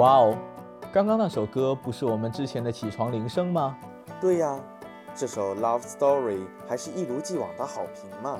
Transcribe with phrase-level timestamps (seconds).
[0.00, 0.34] 哇哦，
[0.90, 3.76] 刚刚那首歌不是我们之前的起床铃声吗？
[4.18, 4.58] 对呀，
[5.14, 8.38] 这首《Love Story》还是一如既往的好评嘛。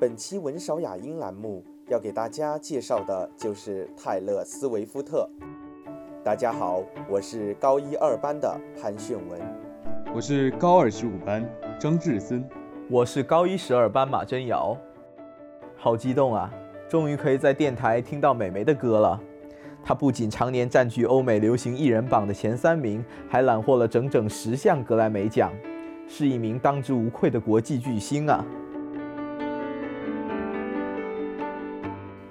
[0.00, 5.26] 本期文少雅音栏目要给大家介绍的就是泰勒·斯威夫特。
[6.22, 9.40] 大家好，我是高一二班的潘炫文，
[10.14, 11.42] 我是高二十五班
[11.78, 12.46] 张志森，
[12.90, 14.76] 我是高一十二班马真瑶。
[15.78, 16.52] 好激动啊！
[16.90, 19.18] 终于可以在电台听到美眉的歌了。
[19.82, 25.50] 她不仅常年占据欧美流行艺人榜的前三名，还揽获了整整十项格莱美奖，
[26.06, 28.44] 是一名当之无愧的国际巨星啊！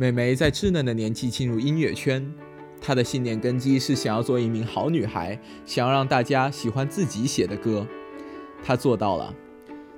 [0.00, 2.26] 美眉在稚嫩的年纪进入音乐圈，
[2.80, 7.86] 她的信念根基是想要做一名好女孩，想要让大家喜欢自己写的歌。
[8.64, 9.34] 她做到了。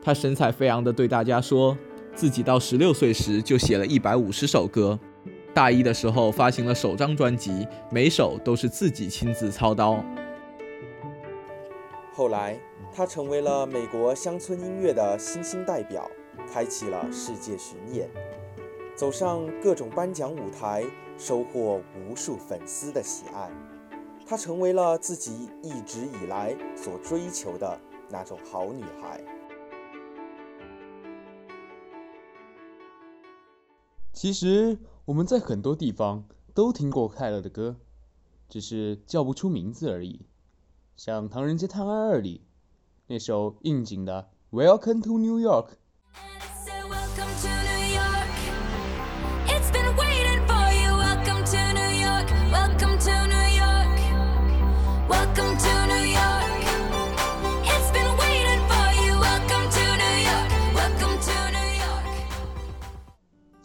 [0.00, 1.76] 她神采飞扬地对大家说，
[2.14, 4.98] 自己到十六岁时就写了一百五十首歌，
[5.52, 10.02] 大一的时候发行了首张专辑，每首都是自己亲自操刀。
[12.14, 12.58] 后来，
[12.90, 16.10] 她成为了美国乡村音乐的新兴代表，
[16.50, 18.08] 开启了世界巡演。
[19.00, 20.84] 走上各种颁奖舞台，
[21.16, 23.50] 收获无数粉丝的喜爱，
[24.26, 29.24] 她成为了自己一直以来所追求的那种好女孩。
[34.12, 37.76] 其实我们在很多地方都听过泰勒的歌，
[38.50, 40.26] 只是叫不出名字而已。
[40.94, 42.42] 像《唐人街探案二》里
[43.06, 45.68] 那首应景的《Welcome to New York》。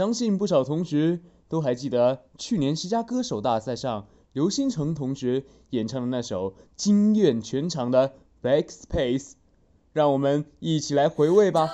[0.00, 8.08] 相信不少同学都还记得去年十佳歌手大赛上，刘星成同学演唱的那首惊艳全场的
[8.42, 9.18] 《Backspace》，
[9.92, 11.68] 让我们一起来回味吧。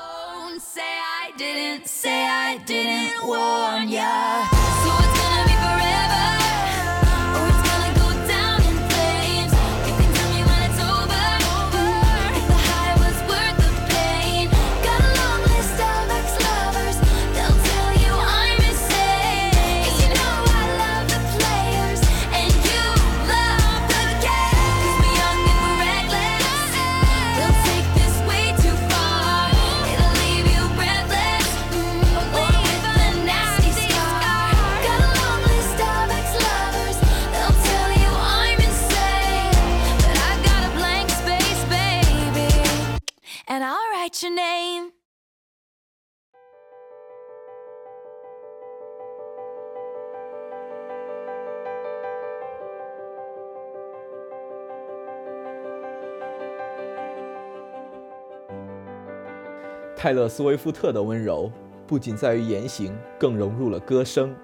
[59.97, 61.51] 泰勒·斯威夫特的温柔
[61.87, 64.37] 不仅在于言行，更融入了歌声。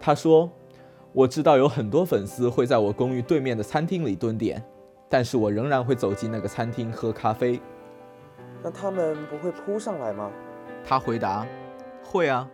[0.00, 0.50] 他说
[1.14, 4.60] ：“我知道有很多粉丝会在我公寓对面的餐厅里蹲点，
[5.08, 7.60] 但是我仍然会走进那个餐厅喝咖啡。
[8.60, 10.32] 那他们不会扑上来吗？”
[10.84, 11.46] 他回答
[12.02, 12.50] ：“会啊。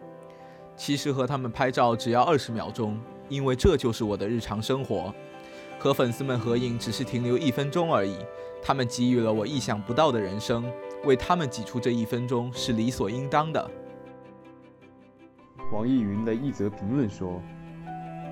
[0.77, 3.01] 其实和他们拍照只要二十秒钟，
[3.31, 5.13] 因为这就是我的日常生活。
[5.79, 8.19] 和粉丝们合影只是停留一分钟而已。
[8.63, 10.63] 他们给予了我意想不到的人生。”
[11.05, 13.71] 为他们挤出这一分钟是理所应当的。
[15.73, 17.41] 网易云的一则评论说：“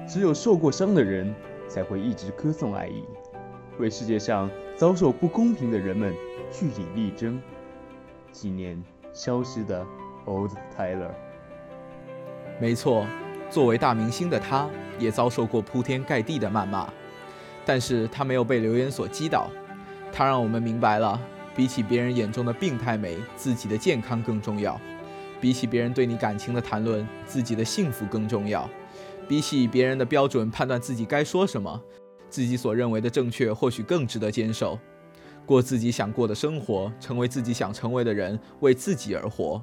[0.06, 1.34] 只有受过伤的人
[1.68, 3.04] 才会一直歌颂爱意，
[3.78, 6.14] 为世界上遭受不公平的人们
[6.50, 7.40] 据理力争，
[8.30, 8.82] 纪念
[9.12, 9.84] 消失的
[10.26, 11.10] Old Tyler。”
[12.60, 13.06] 没错，
[13.48, 14.68] 作为大明星的他，
[14.98, 16.92] 也遭受过铺天盖地的谩骂，
[17.64, 19.48] 但是他没有被流言所击倒，
[20.12, 21.18] 他让我们明白了。
[21.54, 24.80] 比起别人眼中的病态美，自己的健康更重要。
[25.40, 28.68] 比起别人对你感情的谈论，自己的幸福更重要。
[29.28, 31.80] 比起别人的标准判断自己该说什么，
[32.28, 34.78] 自己所认为的正确或许更值得坚守。
[35.46, 39.62] 过自己想过的生活，成为自己想成为的人，为自己而活。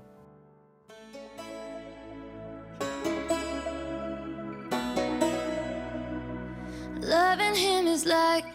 [7.01, 8.53] Loving him is like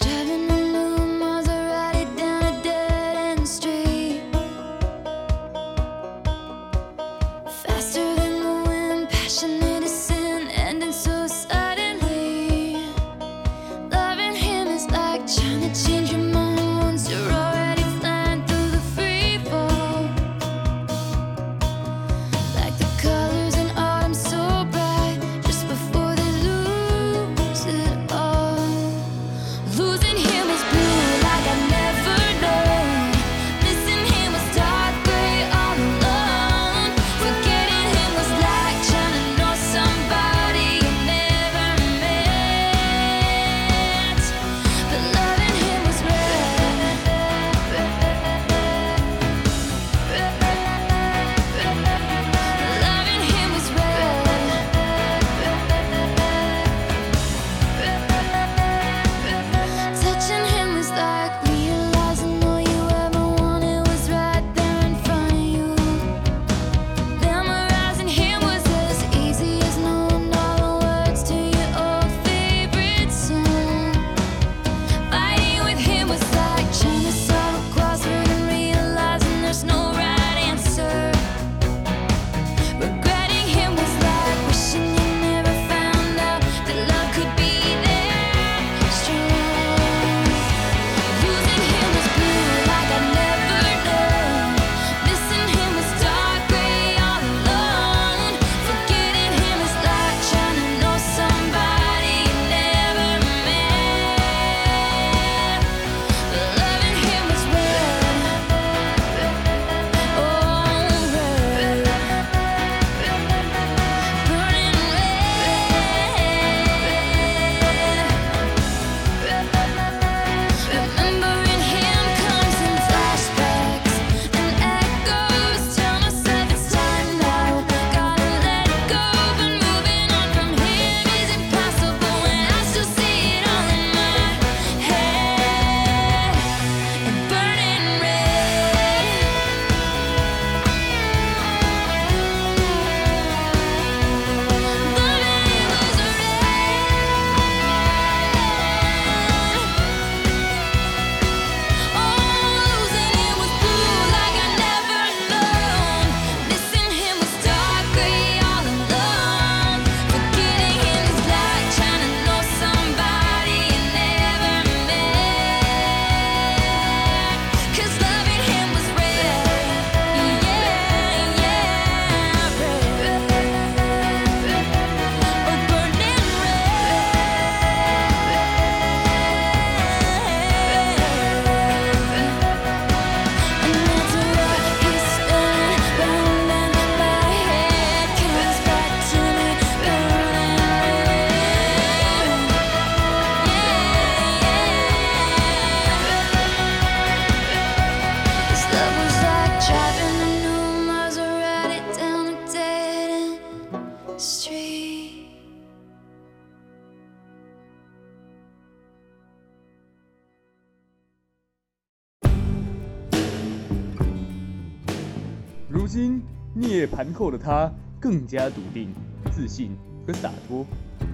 [215.93, 216.22] 今
[216.55, 217.70] 涅槃后的他
[218.01, 218.94] 更加笃定、
[219.31, 220.65] 自信和洒脱，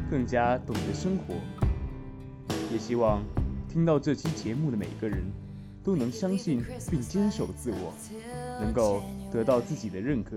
[0.09, 1.35] 更加懂得生活。
[2.73, 3.21] 也希望
[3.69, 5.21] 听到这期节目的每个人
[5.83, 7.93] 都能相信并坚守自我，
[8.61, 10.37] 能够得到自己的认可。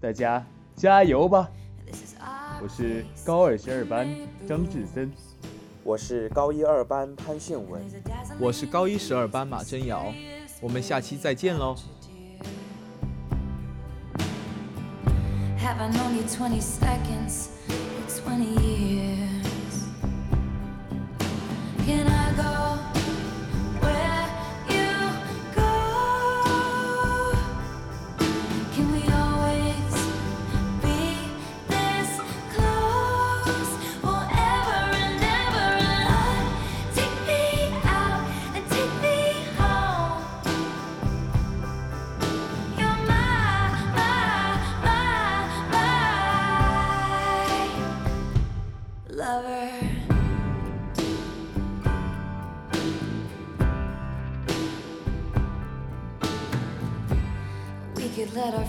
[0.00, 1.48] 大家加油吧！
[2.60, 4.08] 我是高二十二班
[4.48, 5.08] 张志森。
[5.84, 7.80] 我是高一二班潘炫文。
[8.40, 10.12] 我是高一十二班马真瑶，
[10.60, 11.76] 我们下期再见喽。
[15.70, 19.86] Have I known you 20 seconds or 20 years?
[21.86, 22.89] Can I go